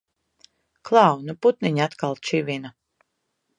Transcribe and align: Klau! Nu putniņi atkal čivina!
Klau! 0.89 1.19
Nu 1.27 1.35
putniņi 1.47 1.85
atkal 1.87 2.19
čivina! 2.31 2.75